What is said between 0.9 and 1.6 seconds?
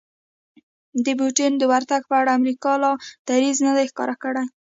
د پوتین